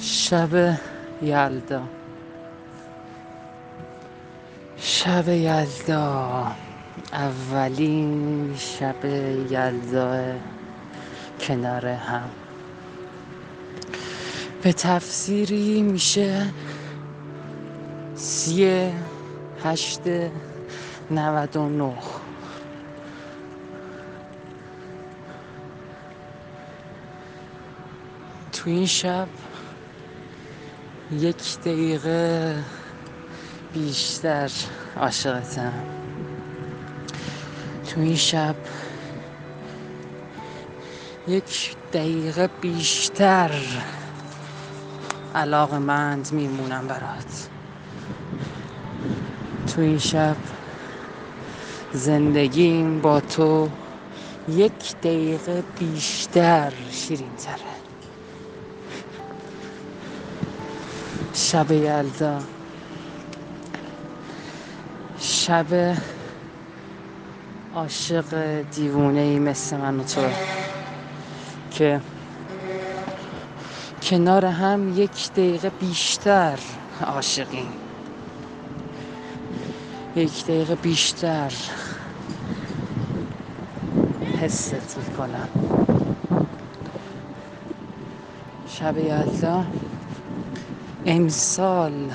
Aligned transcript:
شب 0.00 0.78
یلدا. 1.22 1.82
شب 4.76 5.28
یلدا. 5.28 6.52
اولین 7.12 8.56
شب 8.56 9.04
یلدا 9.50 10.34
کنار 11.40 11.86
هم. 11.86 12.30
به 14.62 14.72
تفسیری 14.72 15.82
میشه 15.82 16.46
سی 18.14 18.90
هشت 19.64 20.00
نود 21.10 21.56
و 21.56 21.68
نه. 21.68 21.94
تو 28.52 28.70
این 28.70 28.86
شب 28.86 29.28
یک 31.10 31.60
دقیقه 31.60 32.64
بیشتر 33.72 34.50
عاشقتم. 34.96 35.72
تو 37.86 38.00
این 38.00 38.16
شب 38.16 38.56
یک 41.26 41.76
دقیقه 41.92 42.46
بیشتر 42.46 43.50
علاقمند 45.34 46.32
میمونم 46.32 46.88
برات. 46.88 47.48
تو 49.66 49.80
این 49.80 49.98
شب 49.98 50.36
زندگیم 51.92 53.00
با 53.00 53.20
تو 53.20 53.70
یک 54.48 54.96
دقیقه 55.02 55.62
بیشتر 55.78 56.72
شیرین 56.90 57.36
تره 57.36 57.93
شب 61.36 61.72
یلدا. 61.72 62.38
شب 65.18 65.96
عاشق 67.74 68.62
دیوونه 68.62 69.20
ای 69.20 69.38
مثل 69.38 69.76
من 69.76 70.00
و 70.00 70.04
تو. 70.04 70.20
که 71.70 72.00
کنار 74.02 74.44
هم 74.44 74.98
یک 74.98 75.32
دقیقه 75.32 75.70
بیشتر 75.70 76.58
عاشقیم. 77.06 77.72
یک 80.16 80.44
دقیقه 80.44 80.74
بیشتر 80.74 81.52
حست 84.40 84.98
می‌کنم. 84.98 85.48
شب 88.66 88.98
یلدا. 88.98 89.64
امسال 91.06 92.12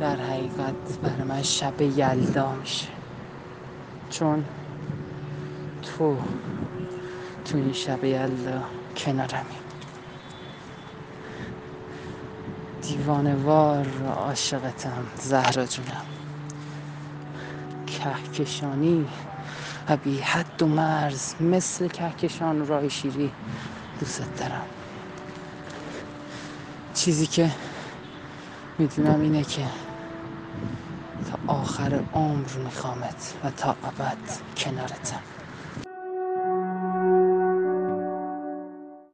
در 0.00 0.16
حقیقت 0.16 0.98
برای 1.02 1.22
من 1.22 1.42
شب 1.42 1.80
یلدا 1.80 2.52
میشه. 2.52 2.88
چون 4.10 4.44
تو 5.82 6.16
تو 7.44 7.56
این 7.56 7.72
شب 7.72 8.04
یلدا 8.04 8.62
کنارمی 8.96 9.56
دیوانوار 12.82 13.86
عاشقتم 14.16 15.06
زهرا 15.16 15.66
جونم. 15.66 16.06
کهکشانی 17.86 19.08
و 19.88 19.96
بی 19.96 20.20
حد 20.20 20.62
و 20.62 20.66
مرز 20.66 21.34
مثل 21.40 21.88
کهکشان 21.88 22.66
راه 22.66 22.88
شیری 22.88 23.32
دوست 24.00 24.36
دارم. 24.38 24.77
چیزی 26.98 27.26
که 27.26 27.50
می‌دونم 28.78 29.20
اینه 29.20 29.44
که 29.44 29.66
تا 31.26 31.38
آخر 31.46 32.04
عمر 32.12 32.56
میخوامت 32.56 33.34
و 33.44 33.50
تا 33.50 33.76
ابد 33.82 34.18
کنارتم. 34.56 35.22